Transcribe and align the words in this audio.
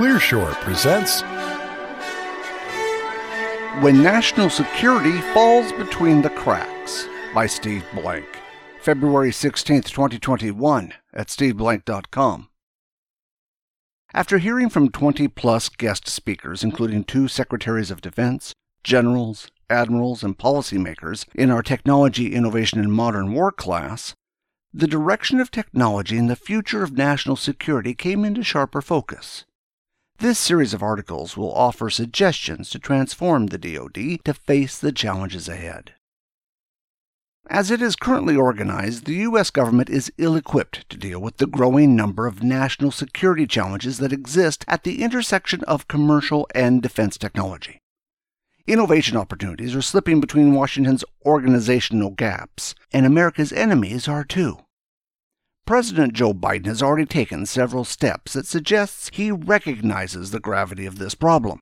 Clearshore 0.00 0.54
presents 0.62 1.20
When 3.82 4.02
National 4.02 4.48
Security 4.48 5.20
Falls 5.34 5.72
Between 5.72 6.22
the 6.22 6.30
Cracks 6.30 7.06
by 7.34 7.46
Steve 7.46 7.84
Blank. 7.92 8.24
February 8.80 9.30
16, 9.30 9.82
2021, 9.82 10.94
at 11.12 11.26
steveblank.com. 11.26 12.48
After 14.14 14.38
hearing 14.38 14.70
from 14.70 14.88
20 14.88 15.28
plus 15.28 15.68
guest 15.68 16.08
speakers, 16.08 16.64
including 16.64 17.04
two 17.04 17.28
secretaries 17.28 17.90
of 17.90 18.00
defense, 18.00 18.54
generals, 18.82 19.50
admirals, 19.68 20.22
and 20.22 20.38
policymakers 20.38 21.26
in 21.34 21.50
our 21.50 21.62
Technology, 21.62 22.34
Innovation, 22.34 22.80
and 22.80 22.90
Modern 22.90 23.34
War 23.34 23.52
class, 23.52 24.14
the 24.72 24.86
direction 24.86 25.40
of 25.40 25.50
technology 25.50 26.16
and 26.16 26.30
the 26.30 26.36
future 26.36 26.82
of 26.82 26.96
national 26.96 27.36
security 27.36 27.92
came 27.92 28.24
into 28.24 28.42
sharper 28.42 28.80
focus. 28.80 29.44
This 30.20 30.38
series 30.38 30.74
of 30.74 30.82
articles 30.82 31.34
will 31.34 31.50
offer 31.50 31.88
suggestions 31.88 32.68
to 32.70 32.78
transform 32.78 33.46
the 33.46 33.56
DoD 33.56 34.22
to 34.26 34.34
face 34.34 34.78
the 34.78 34.92
challenges 34.92 35.48
ahead. 35.48 35.94
As 37.48 37.70
it 37.70 37.80
is 37.80 37.96
currently 37.96 38.36
organized, 38.36 39.06
the 39.06 39.14
U.S. 39.14 39.48
government 39.48 39.88
is 39.88 40.12
ill 40.18 40.36
equipped 40.36 40.86
to 40.90 40.98
deal 40.98 41.20
with 41.20 41.38
the 41.38 41.46
growing 41.46 41.96
number 41.96 42.26
of 42.26 42.42
national 42.42 42.90
security 42.90 43.46
challenges 43.46 43.96
that 43.96 44.12
exist 44.12 44.62
at 44.68 44.84
the 44.84 45.02
intersection 45.02 45.64
of 45.64 45.88
commercial 45.88 46.46
and 46.54 46.82
defense 46.82 47.16
technology. 47.16 47.80
Innovation 48.66 49.16
opportunities 49.16 49.74
are 49.74 49.80
slipping 49.80 50.20
between 50.20 50.52
Washington's 50.52 51.02
organizational 51.24 52.10
gaps, 52.10 52.74
and 52.92 53.06
America's 53.06 53.54
enemies 53.54 54.06
are 54.06 54.24
too. 54.24 54.58
President 55.70 56.14
Joe 56.14 56.34
Biden 56.34 56.66
has 56.66 56.82
already 56.82 57.06
taken 57.06 57.46
several 57.46 57.84
steps 57.84 58.32
that 58.32 58.44
suggests 58.44 59.08
he 59.12 59.30
recognizes 59.30 60.32
the 60.32 60.40
gravity 60.40 60.84
of 60.84 60.98
this 60.98 61.14
problem. 61.14 61.60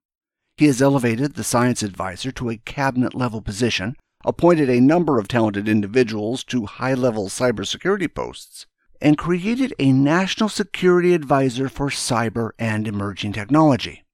He 0.56 0.64
has 0.64 0.80
elevated 0.80 1.34
the 1.34 1.44
science 1.44 1.82
advisor 1.82 2.32
to 2.32 2.48
a 2.48 2.56
cabinet 2.56 3.14
level 3.14 3.42
position, 3.42 3.96
appointed 4.24 4.70
a 4.70 4.80
number 4.80 5.18
of 5.18 5.28
talented 5.28 5.68
individuals 5.68 6.42
to 6.44 6.64
high 6.64 6.94
level 6.94 7.28
cybersecurity 7.28 8.14
posts, 8.14 8.64
and 8.98 9.18
created 9.18 9.74
a 9.78 9.92
national 9.92 10.48
security 10.48 11.12
advisor 11.12 11.68
for 11.68 11.90
cyber 11.90 12.52
and 12.58 12.88
emerging 12.88 13.34
technology. 13.34 14.04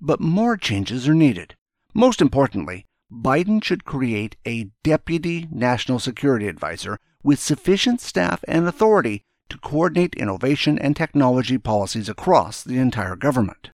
But 0.00 0.20
more 0.20 0.56
changes 0.56 1.08
are 1.08 1.12
needed. 1.12 1.56
Most 1.92 2.20
importantly, 2.20 2.86
Biden 3.12 3.64
should 3.64 3.84
create 3.84 4.36
a 4.46 4.70
deputy 4.84 5.48
national 5.50 5.98
security 5.98 6.46
advisor 6.46 7.00
with 7.24 7.40
sufficient 7.40 8.00
staff 8.00 8.44
and 8.46 8.68
authority 8.68 9.22
to 9.48 9.58
coordinate 9.58 10.14
innovation 10.14 10.78
and 10.78 10.94
technology 10.94 11.58
policies 11.58 12.08
across 12.08 12.62
the 12.62 12.78
entire 12.78 13.16
government. 13.16 13.70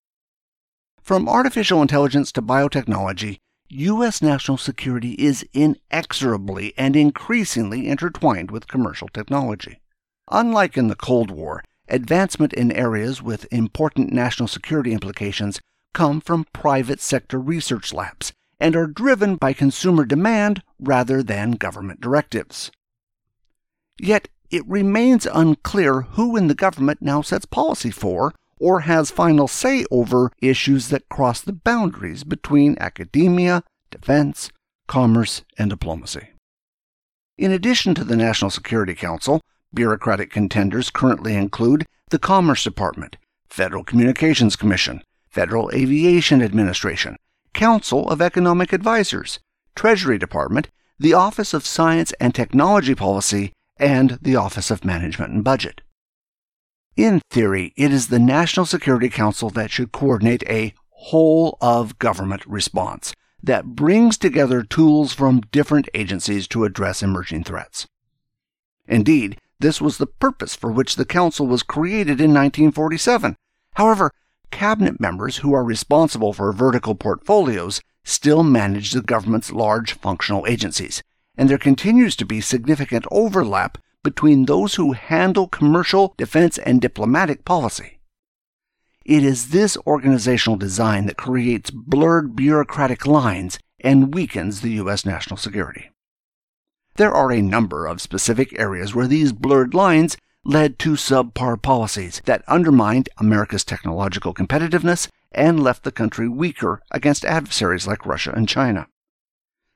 From 1.02 1.28
artificial 1.28 1.82
intelligence 1.82 2.32
to 2.32 2.42
biotechnology, 2.42 3.38
U.S. 3.70 4.22
national 4.22 4.56
security 4.56 5.12
is 5.12 5.46
inexorably 5.52 6.72
and 6.76 6.96
increasingly 6.96 7.88
intertwined 7.88 8.50
with 8.50 8.68
commercial 8.68 9.08
technology. 9.08 9.80
Unlike 10.30 10.76
in 10.76 10.88
the 10.88 10.96
Cold 10.96 11.30
War, 11.30 11.62
advancement 11.88 12.52
in 12.52 12.72
areas 12.72 13.22
with 13.22 13.52
important 13.52 14.12
national 14.12 14.48
security 14.48 14.92
implications 14.92 15.60
come 15.94 16.20
from 16.20 16.46
private 16.52 17.00
sector 17.00 17.38
research 17.38 17.92
labs 17.92 18.32
and 18.60 18.76
are 18.76 18.86
driven 18.86 19.36
by 19.36 19.52
consumer 19.52 20.04
demand 20.04 20.62
rather 20.78 21.22
than 21.22 21.52
government 21.52 22.00
directives. 22.00 22.70
Yet 24.02 24.28
it 24.50 24.66
remains 24.66 25.26
unclear 25.26 26.02
who 26.02 26.34
in 26.34 26.48
the 26.48 26.54
government 26.54 27.02
now 27.02 27.20
sets 27.20 27.44
policy 27.44 27.90
for 27.90 28.32
or 28.58 28.80
has 28.80 29.10
final 29.10 29.46
say 29.46 29.84
over 29.90 30.32
issues 30.40 30.88
that 30.88 31.08
cross 31.10 31.42
the 31.42 31.52
boundaries 31.52 32.24
between 32.24 32.78
academia, 32.80 33.62
defense, 33.90 34.50
commerce, 34.86 35.42
and 35.58 35.68
diplomacy. 35.68 36.30
In 37.36 37.52
addition 37.52 37.94
to 37.94 38.04
the 38.04 38.16
National 38.16 38.50
Security 38.50 38.94
Council, 38.94 39.42
bureaucratic 39.74 40.30
contenders 40.30 40.88
currently 40.88 41.34
include 41.34 41.84
the 42.08 42.18
Commerce 42.18 42.64
Department, 42.64 43.18
Federal 43.50 43.84
Communications 43.84 44.56
Commission, 44.56 45.02
Federal 45.28 45.70
Aviation 45.74 46.40
Administration, 46.40 47.16
Council 47.52 48.08
of 48.08 48.22
Economic 48.22 48.72
Advisers, 48.72 49.40
Treasury 49.74 50.16
Department, 50.16 50.68
the 50.98 51.12
Office 51.12 51.52
of 51.52 51.66
Science 51.66 52.12
and 52.18 52.34
Technology 52.34 52.94
Policy, 52.94 53.52
and 53.80 54.18
the 54.22 54.36
Office 54.36 54.70
of 54.70 54.84
Management 54.84 55.32
and 55.32 55.42
Budget. 55.42 55.80
In 56.96 57.20
theory, 57.30 57.72
it 57.76 57.92
is 57.92 58.08
the 58.08 58.18
National 58.18 58.66
Security 58.66 59.08
Council 59.08 59.50
that 59.50 59.70
should 59.70 59.90
coordinate 59.90 60.42
a 60.48 60.74
whole 60.90 61.56
of 61.60 61.98
government 61.98 62.44
response 62.46 63.14
that 63.42 63.74
brings 63.74 64.18
together 64.18 64.62
tools 64.62 65.14
from 65.14 65.40
different 65.40 65.88
agencies 65.94 66.46
to 66.48 66.64
address 66.64 67.02
emerging 67.02 67.44
threats. 67.44 67.86
Indeed, 68.86 69.38
this 69.60 69.80
was 69.80 69.98
the 69.98 70.06
purpose 70.06 70.54
for 70.54 70.70
which 70.70 70.96
the 70.96 71.06
Council 71.06 71.46
was 71.46 71.62
created 71.62 72.20
in 72.20 72.34
1947. 72.34 73.36
However, 73.74 74.10
cabinet 74.50 75.00
members 75.00 75.38
who 75.38 75.54
are 75.54 75.64
responsible 75.64 76.32
for 76.32 76.52
vertical 76.52 76.94
portfolios 76.94 77.80
still 78.04 78.42
manage 78.42 78.92
the 78.92 79.00
government's 79.00 79.52
large 79.52 79.92
functional 79.94 80.46
agencies, 80.46 81.02
and 81.40 81.48
there 81.48 81.56
continues 81.56 82.14
to 82.14 82.26
be 82.26 82.38
significant 82.38 83.06
overlap 83.10 83.78
between 84.04 84.44
those 84.44 84.74
who 84.74 84.92
handle 84.92 85.48
commercial, 85.48 86.12
defense, 86.18 86.58
and 86.58 86.82
diplomatic 86.82 87.46
policy. 87.46 87.98
It 89.06 89.24
is 89.24 89.48
this 89.48 89.78
organizational 89.86 90.58
design 90.58 91.06
that 91.06 91.16
creates 91.16 91.70
blurred 91.70 92.36
bureaucratic 92.36 93.06
lines 93.06 93.58
and 93.80 94.12
weakens 94.12 94.60
the 94.60 94.72
U.S. 94.72 95.06
national 95.06 95.38
security. 95.38 95.90
There 96.96 97.14
are 97.14 97.32
a 97.32 97.40
number 97.40 97.86
of 97.86 98.02
specific 98.02 98.60
areas 98.60 98.94
where 98.94 99.06
these 99.06 99.32
blurred 99.32 99.72
lines 99.72 100.18
led 100.44 100.78
to 100.80 100.90
subpar 100.90 101.62
policies 101.62 102.20
that 102.26 102.44
undermined 102.48 103.08
America's 103.16 103.64
technological 103.64 104.34
competitiveness 104.34 105.08
and 105.32 105.62
left 105.62 105.84
the 105.84 105.92
country 105.92 106.28
weaker 106.28 106.82
against 106.90 107.24
adversaries 107.24 107.86
like 107.86 108.04
Russia 108.04 108.30
and 108.36 108.46
China. 108.46 108.88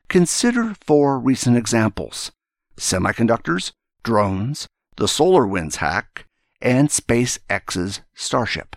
Consider 0.09 0.75
four 0.87 1.19
recent 1.19 1.57
examples 1.57 2.33
semiconductors, 2.77 3.73
drones, 4.03 4.69
the 4.97 5.07
SolarWinds 5.07 5.77
hack, 5.77 6.27
and 6.61 6.89
SpaceX's 6.89 8.01
Starship. 8.15 8.77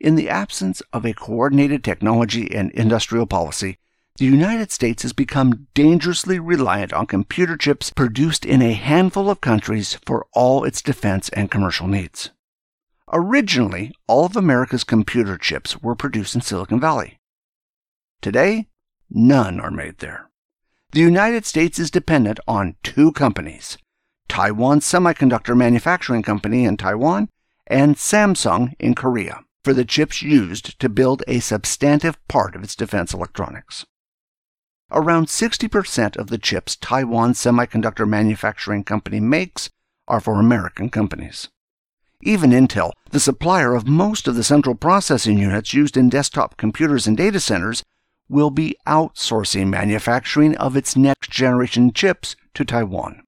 In 0.00 0.16
the 0.16 0.28
absence 0.28 0.82
of 0.92 1.04
a 1.04 1.14
coordinated 1.14 1.82
technology 1.82 2.54
and 2.54 2.70
industrial 2.72 3.26
policy, 3.26 3.78
the 4.16 4.24
United 4.24 4.70
States 4.70 5.02
has 5.02 5.12
become 5.12 5.66
dangerously 5.74 6.38
reliant 6.38 6.92
on 6.92 7.06
computer 7.06 7.56
chips 7.56 7.90
produced 7.90 8.44
in 8.44 8.62
a 8.62 8.74
handful 8.74 9.28
of 9.28 9.40
countries 9.40 9.98
for 10.06 10.26
all 10.32 10.62
its 10.64 10.82
defense 10.82 11.28
and 11.30 11.50
commercial 11.50 11.88
needs. 11.88 12.30
Originally, 13.12 13.92
all 14.06 14.24
of 14.24 14.36
America's 14.36 14.84
computer 14.84 15.36
chips 15.36 15.82
were 15.82 15.96
produced 15.96 16.34
in 16.34 16.40
Silicon 16.40 16.78
Valley. 16.78 17.18
Today, 18.22 18.68
None 19.16 19.60
are 19.60 19.70
made 19.70 19.98
there. 19.98 20.28
The 20.90 20.98
United 20.98 21.46
States 21.46 21.78
is 21.78 21.92
dependent 21.92 22.40
on 22.48 22.74
two 22.82 23.12
companies 23.12 23.78
Taiwan 24.28 24.80
Semiconductor 24.80 25.56
Manufacturing 25.56 26.24
Company 26.24 26.64
in 26.64 26.76
Taiwan 26.76 27.28
and 27.68 27.94
Samsung 27.94 28.74
in 28.80 28.96
Korea 28.96 29.44
for 29.62 29.72
the 29.72 29.84
chips 29.84 30.20
used 30.20 30.80
to 30.80 30.88
build 30.88 31.22
a 31.28 31.38
substantive 31.38 32.18
part 32.26 32.56
of 32.56 32.64
its 32.64 32.74
defense 32.74 33.14
electronics. 33.14 33.86
Around 34.90 35.28
60% 35.28 36.16
of 36.16 36.26
the 36.26 36.38
chips 36.38 36.74
Taiwan 36.74 37.34
Semiconductor 37.34 38.08
Manufacturing 38.08 38.82
Company 38.82 39.20
makes 39.20 39.70
are 40.08 40.20
for 40.20 40.40
American 40.40 40.90
companies. 40.90 41.48
Even 42.20 42.50
Intel, 42.50 42.90
the 43.10 43.20
supplier 43.20 43.74
of 43.74 43.86
most 43.86 44.26
of 44.26 44.34
the 44.34 44.42
central 44.42 44.74
processing 44.74 45.38
units 45.38 45.72
used 45.72 45.96
in 45.96 46.08
desktop 46.08 46.56
computers 46.56 47.06
and 47.06 47.16
data 47.16 47.38
centers, 47.38 47.84
will 48.28 48.50
be 48.50 48.76
outsourcing 48.86 49.68
manufacturing 49.68 50.56
of 50.56 50.76
its 50.76 50.96
next 50.96 51.30
generation 51.30 51.92
chips 51.92 52.36
to 52.54 52.64
Taiwan. 52.64 53.22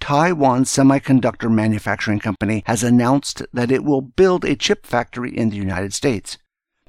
Taiwan 0.00 0.64
Semiconductor 0.64 1.50
Manufacturing 1.50 2.18
Company 2.18 2.62
has 2.66 2.82
announced 2.82 3.42
that 3.54 3.70
it 3.70 3.84
will 3.84 4.02
build 4.02 4.44
a 4.44 4.54
chip 4.54 4.84
factory 4.84 5.34
in 5.34 5.48
the 5.48 5.56
United 5.56 5.94
States. 5.94 6.36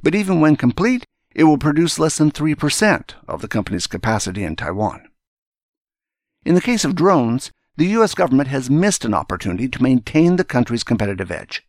But 0.04 0.16
even 0.16 0.42
when 0.42 0.58
complete, 0.58 1.06
it 1.34 1.46
will 1.46 1.58
produce 1.58 1.98
less 1.98 2.18
than 2.18 2.32
3% 2.32 3.14
of 3.28 3.42
the 3.42 3.48
company's 3.48 3.88
capacity 3.88 4.44
in 4.44 4.56
Taiwan. 4.56 5.08
In 6.46 6.56
the 6.56 6.62
case 6.62 6.84
of 6.84 6.96
drones, 6.96 7.52
the 7.78 7.88
U.S. 7.88 8.14
government 8.14 8.50
has 8.50 8.70
missed 8.70 9.04
an 9.04 9.14
opportunity 9.14 9.68
to 9.68 9.84
maintain 9.84 10.36
the 10.36 10.44
country's 10.44 10.84
competitive 10.84 11.32
edge. 11.32 11.66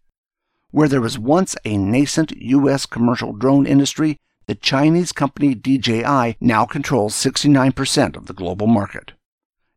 Where 0.70 0.88
there 0.88 1.00
was 1.00 1.18
once 1.18 1.56
a 1.64 1.76
nascent 1.76 2.32
U.S. 2.36 2.86
commercial 2.86 3.32
drone 3.32 3.66
industry, 3.66 4.18
the 4.46 4.54
Chinese 4.54 5.10
company 5.10 5.54
DJI 5.54 6.36
now 6.40 6.64
controls 6.66 7.14
69% 7.14 8.16
of 8.16 8.26
the 8.26 8.32
global 8.32 8.68
market. 8.68 9.12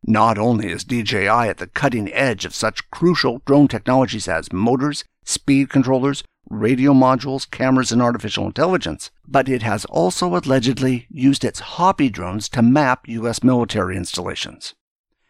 Not 0.06 0.38
only 0.38 0.70
is 0.70 0.84
DJI 0.84 1.26
at 1.28 1.58
the 1.58 1.66
cutting 1.66 2.12
edge 2.12 2.44
of 2.44 2.54
such 2.54 2.88
crucial 2.90 3.42
drone 3.44 3.66
technologies 3.66 4.28
as 4.28 4.52
motors, 4.52 5.04
speed 5.24 5.68
controllers, 5.70 6.22
radio 6.48 6.92
modules, 6.92 7.50
cameras, 7.50 7.90
and 7.90 8.00
artificial 8.00 8.46
intelligence, 8.46 9.10
but 9.26 9.48
it 9.48 9.62
has 9.62 9.84
also 9.86 10.36
allegedly 10.36 11.06
used 11.10 11.44
its 11.44 11.60
hobby 11.60 12.08
drones 12.08 12.48
to 12.48 12.62
map 12.62 13.08
U.S. 13.08 13.42
military 13.42 13.96
installations. 13.96 14.74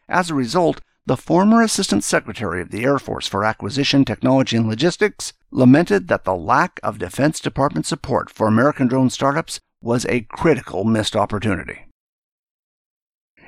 As 0.08 0.30
a 0.30 0.34
result, 0.34 0.80
the 1.10 1.16
former 1.16 1.60
Assistant 1.60 2.04
Secretary 2.04 2.62
of 2.62 2.70
the 2.70 2.84
Air 2.84 2.96
Force 2.96 3.26
for 3.26 3.44
Acquisition, 3.44 4.04
Technology, 4.04 4.56
and 4.56 4.68
Logistics 4.68 5.32
lamented 5.50 6.06
that 6.06 6.22
the 6.22 6.36
lack 6.36 6.78
of 6.84 7.00
Defense 7.00 7.40
Department 7.40 7.84
support 7.84 8.30
for 8.30 8.46
American 8.46 8.86
drone 8.86 9.10
startups 9.10 9.58
was 9.82 10.06
a 10.06 10.20
critical 10.20 10.84
missed 10.84 11.16
opportunity. 11.16 11.86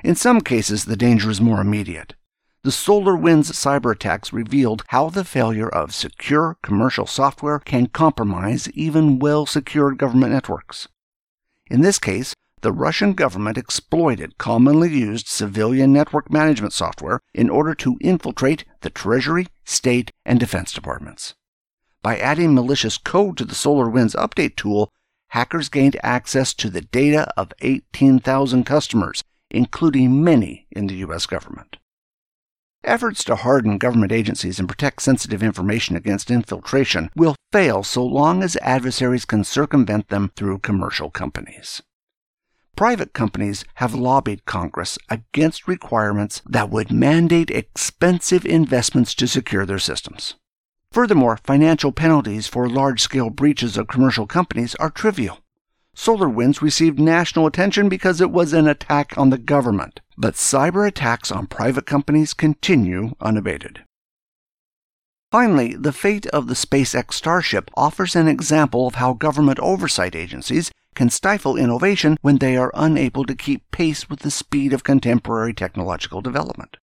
In 0.03 0.13
some 0.13 0.41
cases, 0.41 0.83
the 0.83 0.97
danger 0.97 1.29
is 1.29 1.39
more 1.39 1.61
immediate. 1.61 2.15
The 2.63 2.69
SolarWinds 2.69 3.53
cyber 3.53 3.93
attacks 3.93 4.33
revealed 4.33 4.83
how 4.89 5.09
the 5.09 5.23
failure 5.23 5.69
of 5.69 5.95
secure 5.95 6.57
commercial 6.63 7.07
software 7.07 7.59
can 7.59 7.87
compromise 7.87 8.67
even 8.71 9.19
well 9.19 9.45
secured 9.45 9.97
government 9.97 10.33
networks. 10.33 10.89
In 11.71 11.79
this 11.79 11.97
case, 11.97 12.33
the 12.63 12.71
Russian 12.71 13.11
government 13.11 13.57
exploited 13.57 14.37
commonly 14.37 14.89
used 14.89 15.27
civilian 15.27 15.91
network 15.91 16.31
management 16.31 16.71
software 16.71 17.19
in 17.33 17.49
order 17.49 17.75
to 17.75 17.97
infiltrate 17.99 18.63
the 18.79 18.89
Treasury, 18.89 19.47
State, 19.65 20.11
and 20.25 20.39
Defense 20.39 20.71
departments. 20.71 21.35
By 22.01 22.17
adding 22.17 22.55
malicious 22.55 22.97
code 22.97 23.35
to 23.37 23.45
the 23.45 23.53
SolarWinds 23.53 24.15
update 24.15 24.55
tool, 24.55 24.89
hackers 25.31 25.67
gained 25.67 25.99
access 26.03 26.53
to 26.53 26.69
the 26.69 26.79
data 26.79 27.27
of 27.35 27.51
18,000 27.61 28.63
customers, 28.63 29.21
including 29.51 30.23
many 30.23 30.65
in 30.71 30.87
the 30.87 30.95
U.S. 30.95 31.25
government. 31.25 31.75
Efforts 32.85 33.25
to 33.25 33.35
harden 33.35 33.77
government 33.77 34.13
agencies 34.13 34.57
and 34.57 34.69
protect 34.69 35.01
sensitive 35.01 35.43
information 35.43 35.97
against 35.97 36.31
infiltration 36.31 37.09
will 37.13 37.35
fail 37.51 37.83
so 37.83 38.05
long 38.05 38.41
as 38.41 38.55
adversaries 38.61 39.25
can 39.25 39.43
circumvent 39.43 40.07
them 40.07 40.31
through 40.37 40.59
commercial 40.59 41.09
companies. 41.09 41.81
Private 42.75 43.13
companies 43.13 43.63
have 43.75 43.93
lobbied 43.93 44.45
Congress 44.45 44.97
against 45.07 45.67
requirements 45.67 46.41
that 46.49 46.71
would 46.71 46.91
mandate 46.91 47.51
expensive 47.51 48.45
investments 48.47 49.13
to 49.15 49.27
secure 49.27 49.63
their 49.65 49.77
systems. 49.77 50.35
Furthermore, 50.91 51.37
financial 51.37 51.91
penalties 51.91 52.47
for 52.47 52.67
large 52.67 53.01
scale 53.01 53.29
breaches 53.29 53.77
of 53.77 53.87
commercial 53.87 54.25
companies 54.25 54.73
are 54.75 54.89
trivial. 54.89 55.39
SolarWinds 55.95 56.61
received 56.61 56.99
national 56.99 57.45
attention 57.45 57.89
because 57.89 58.19
it 58.19 58.31
was 58.31 58.53
an 58.53 58.67
attack 58.67 59.15
on 59.19 59.29
the 59.29 59.37
government, 59.37 60.01
but 60.17 60.33
cyber 60.33 60.87
attacks 60.87 61.31
on 61.31 61.45
private 61.45 61.85
companies 61.85 62.33
continue 62.33 63.13
unabated. 63.21 63.83
Finally, 65.31 65.75
the 65.75 65.93
fate 65.93 66.25
of 66.27 66.47
the 66.47 66.53
SpaceX 66.55 67.13
Starship 67.13 67.69
offers 67.75 68.15
an 68.15 68.27
example 68.27 68.87
of 68.87 68.95
how 68.95 69.13
government 69.13 69.59
oversight 69.59 70.15
agencies 70.15 70.71
can 70.95 71.09
stifle 71.09 71.57
innovation 71.57 72.17
when 72.21 72.37
they 72.37 72.55
are 72.57 72.71
unable 72.73 73.25
to 73.25 73.35
keep 73.35 73.69
pace 73.71 74.09
with 74.09 74.19
the 74.19 74.31
speed 74.31 74.73
of 74.73 74.83
contemporary 74.83 75.53
technological 75.53 76.21
development. 76.21 76.77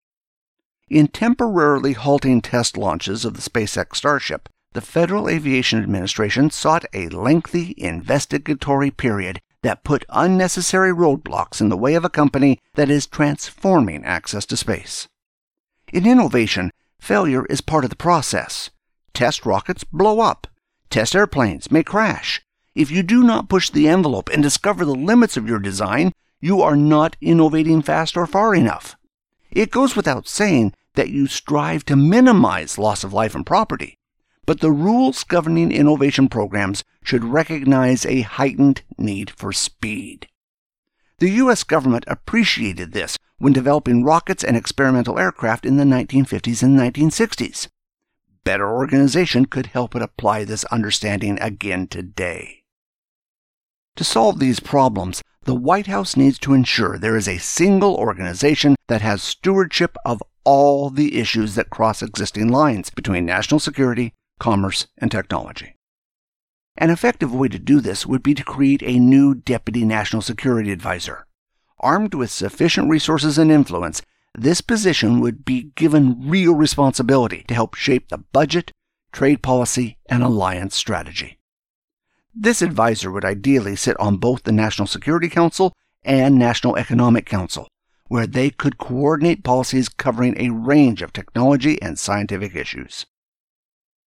In 0.88 1.06
temporarily 1.08 1.92
halting 1.92 2.42
test 2.42 2.76
launches 2.76 3.24
of 3.24 3.34
the 3.34 3.42
SpaceX 3.42 3.96
Starship, 3.96 4.48
the 4.72 4.80
Federal 4.80 5.28
Aviation 5.28 5.82
Administration 5.82 6.50
sought 6.50 6.84
a 6.92 7.08
lengthy 7.08 7.74
investigatory 7.76 8.90
period 8.90 9.40
that 9.62 9.84
put 9.84 10.04
unnecessary 10.08 10.92
roadblocks 10.92 11.60
in 11.60 11.68
the 11.68 11.76
way 11.76 11.94
of 11.94 12.04
a 12.04 12.08
company 12.08 12.58
that 12.74 12.90
is 12.90 13.06
transforming 13.06 14.04
access 14.04 14.46
to 14.46 14.56
space. 14.56 15.08
In 15.92 16.06
innovation, 16.06 16.70
failure 17.00 17.44
is 17.46 17.60
part 17.60 17.84
of 17.84 17.90
the 17.90 17.96
process. 17.96 18.70
Test 19.12 19.44
rockets 19.44 19.84
blow 19.84 20.20
up. 20.20 20.46
Test 20.88 21.14
airplanes 21.14 21.70
may 21.70 21.82
crash. 21.82 22.40
If 22.80 22.90
you 22.90 23.02
do 23.02 23.22
not 23.22 23.48
push 23.48 23.70
the 23.70 23.88
envelope 23.88 24.30
and 24.32 24.42
discover 24.42 24.84
the 24.84 24.94
limits 24.94 25.36
of 25.36 25.46
your 25.46 25.58
design, 25.58 26.12
you 26.40 26.62
are 26.62 26.76
not 26.76 27.16
innovating 27.20 27.82
fast 27.82 28.16
or 28.16 28.26
far 28.26 28.54
enough. 28.54 28.96
It 29.50 29.70
goes 29.70 29.94
without 29.94 30.26
saying 30.26 30.74
that 30.94 31.10
you 31.10 31.26
strive 31.26 31.84
to 31.84 31.96
minimize 31.96 32.78
loss 32.78 33.04
of 33.04 33.12
life 33.12 33.34
and 33.34 33.44
property 33.44 33.98
but 34.50 34.58
the 34.58 34.72
rules 34.72 35.22
governing 35.22 35.70
innovation 35.70 36.28
programs 36.28 36.82
should 37.04 37.22
recognize 37.22 38.04
a 38.04 38.22
heightened 38.22 38.82
need 38.98 39.30
for 39.30 39.52
speed. 39.52 40.26
The 41.18 41.30
U.S. 41.42 41.62
government 41.62 42.02
appreciated 42.08 42.90
this 42.90 43.16
when 43.38 43.52
developing 43.52 44.02
rockets 44.02 44.42
and 44.42 44.56
experimental 44.56 45.20
aircraft 45.20 45.64
in 45.64 45.76
the 45.76 45.84
1950s 45.84 46.64
and 46.64 46.76
1960s. 46.76 47.68
Better 48.42 48.68
organization 48.68 49.44
could 49.44 49.66
help 49.66 49.94
it 49.94 50.02
apply 50.02 50.42
this 50.42 50.64
understanding 50.64 51.38
again 51.40 51.86
today. 51.86 52.59
To 54.00 54.04
solve 54.04 54.38
these 54.38 54.60
problems, 54.60 55.22
the 55.44 55.54
White 55.54 55.86
House 55.86 56.16
needs 56.16 56.38
to 56.38 56.54
ensure 56.54 56.96
there 56.96 57.18
is 57.18 57.28
a 57.28 57.36
single 57.36 57.96
organization 57.96 58.74
that 58.88 59.02
has 59.02 59.22
stewardship 59.22 59.94
of 60.06 60.22
all 60.42 60.88
the 60.88 61.18
issues 61.18 61.54
that 61.54 61.68
cross 61.68 62.00
existing 62.00 62.48
lines 62.48 62.88
between 62.88 63.26
national 63.26 63.60
security, 63.60 64.14
commerce, 64.38 64.86
and 64.96 65.10
technology. 65.10 65.76
An 66.78 66.88
effective 66.88 67.34
way 67.34 67.48
to 67.48 67.58
do 67.58 67.82
this 67.82 68.06
would 68.06 68.22
be 68.22 68.32
to 68.32 68.42
create 68.42 68.82
a 68.82 68.98
new 68.98 69.34
Deputy 69.34 69.84
National 69.84 70.22
Security 70.22 70.72
Advisor. 70.72 71.26
Armed 71.78 72.14
with 72.14 72.30
sufficient 72.30 72.88
resources 72.88 73.36
and 73.36 73.52
influence, 73.52 74.00
this 74.34 74.62
position 74.62 75.20
would 75.20 75.44
be 75.44 75.72
given 75.74 76.26
real 76.26 76.54
responsibility 76.54 77.44
to 77.48 77.54
help 77.54 77.74
shape 77.74 78.08
the 78.08 78.16
budget, 78.16 78.72
trade 79.12 79.42
policy, 79.42 79.98
and 80.08 80.22
alliance 80.22 80.74
strategy. 80.74 81.39
This 82.34 82.62
advisor 82.62 83.10
would 83.10 83.24
ideally 83.24 83.74
sit 83.74 83.98
on 83.98 84.18
both 84.18 84.44
the 84.44 84.52
National 84.52 84.86
Security 84.86 85.28
Council 85.28 85.72
and 86.04 86.38
National 86.38 86.76
Economic 86.76 87.26
Council, 87.26 87.66
where 88.06 88.26
they 88.26 88.50
could 88.50 88.78
coordinate 88.78 89.42
policies 89.42 89.88
covering 89.88 90.36
a 90.36 90.50
range 90.50 91.02
of 91.02 91.12
technology 91.12 91.80
and 91.82 91.98
scientific 91.98 92.54
issues. 92.54 93.04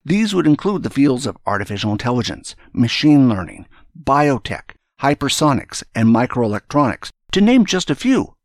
These 0.05 0.33
would 0.33 0.47
include 0.47 0.83
the 0.83 0.89
fields 0.89 1.25
of 1.25 1.37
artificial 1.45 1.91
intelligence, 1.91 2.55
machine 2.71 3.27
learning, 3.27 3.67
biotech, 4.01 4.75
hypersonics, 5.01 5.83
and 5.93 6.07
microelectronics, 6.07 7.09
to 7.33 7.41
name 7.41 7.65
just 7.65 7.89
a 7.89 7.95
few. 7.95 8.35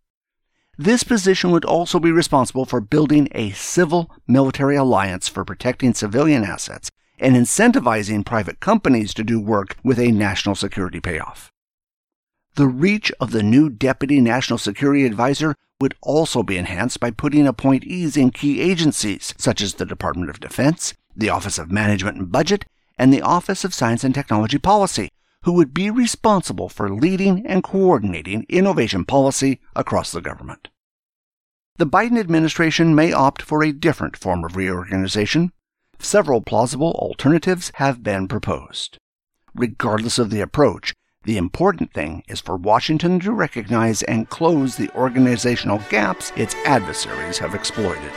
This 0.77 1.05
position 1.05 1.51
would 1.53 1.65
also 1.65 2.01
be 2.01 2.11
responsible 2.11 2.65
for 2.65 2.81
building 2.81 3.29
a 3.33 3.51
civil 3.51 4.11
military 4.27 4.77
alliance 4.77 5.29
for 5.29 5.45
protecting 5.45 5.95
civilian 5.95 6.45
assets 6.45 6.91
and 7.21 7.37
incentivizing 7.37 8.25
private 8.25 8.61
companies 8.61 9.13
to 9.15 9.25
do 9.25 9.41
work 9.41 9.77
with 9.83 9.99
a 9.99 10.13
national 10.13 10.55
security 10.55 11.01
payoff. 11.01 11.53
The 12.55 12.67
reach 12.67 13.13
of 13.21 13.31
the 13.31 13.43
new 13.43 13.69
Deputy 13.71 14.21
National 14.21 14.59
Security 14.59 15.05
Advisor 15.07 15.55
would 15.81 15.95
also 16.03 16.43
be 16.43 16.57
enhanced 16.57 16.99
by 16.99 17.11
putting 17.11 17.47
appointees 17.47 18.17
in 18.17 18.31
key 18.31 18.61
agencies 18.61 19.35
such 19.39 19.61
as 19.61 19.75
the 19.75 19.87
Department 19.87 20.31
of 20.31 20.41
Defense, 20.41 20.95
the 21.15 21.31
Office 21.31 21.59
of 21.59 21.71
Management 21.71 22.17
and 22.17 22.33
Budget, 22.33 22.65
and 22.99 23.13
the 23.13 23.23
Office 23.23 23.65
of 23.65 23.75
Science 23.75 24.03
and 24.03 24.15
Technology 24.15 24.59
Policy, 24.59 25.09
who 25.45 25.53
would 25.53 25.73
be 25.73 25.89
responsible 25.89 26.69
for 26.69 26.91
leading 26.91 27.47
and 27.47 27.63
coordinating 27.63 28.45
innovation 28.49 29.05
policy 29.05 29.61
across 29.77 30.11
the 30.11 30.21
government. 30.21 30.69
The 31.77 31.87
Biden 31.87 32.19
administration 32.19 32.95
may 32.95 33.13
opt 33.13 33.41
for 33.41 33.63
a 33.63 33.73
different 33.73 34.17
form 34.17 34.45
of 34.45 34.57
reorganization. 34.57 35.53
Several 36.01 36.41
plausible 36.41 36.93
alternatives 36.93 37.73
have 37.75 38.03
been 38.03 38.29
proposed. 38.29 38.99
Regardless 39.55 40.19
of 40.19 40.31
the 40.31 40.41
approach, 40.41 40.95
the 41.25 41.37
important 41.37 41.93
thing 41.93 42.23
is 42.29 42.41
for 42.41 42.57
Washington 42.57 43.21
to 43.21 43.33
recognize 43.33 44.03
and 44.05 44.29
close 44.29 44.77
the 44.77 44.91
organizational 44.95 45.83
gaps 45.91 46.33
its 46.37 46.55
adversaries 46.65 47.39
have 47.39 47.55
exploited. 47.55 48.13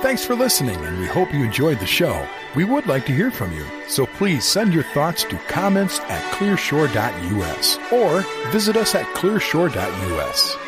Thanks 0.00 0.24
for 0.24 0.34
listening, 0.34 0.76
and 0.76 0.98
we 0.98 1.06
hope 1.06 1.32
you 1.32 1.44
enjoyed 1.44 1.78
the 1.80 1.86
show. 1.86 2.26
We 2.56 2.64
would 2.64 2.86
like 2.86 3.04
to 3.06 3.14
hear 3.14 3.30
from 3.30 3.52
you, 3.52 3.66
so 3.88 4.06
please 4.06 4.44
send 4.44 4.72
your 4.72 4.84
thoughts 4.84 5.24
to 5.24 5.36
comments 5.48 6.00
at 6.00 6.22
clearshore.us 6.34 7.78
or 7.92 8.20
visit 8.50 8.76
us 8.76 8.94
at 8.94 9.06
clearshore.us. 9.14 10.67